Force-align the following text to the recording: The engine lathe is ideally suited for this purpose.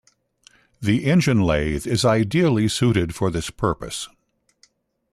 The 0.81 1.05
engine 1.05 1.41
lathe 1.43 1.85
is 1.85 2.03
ideally 2.03 2.67
suited 2.69 3.13
for 3.13 3.29
this 3.29 3.51
purpose. 3.51 4.09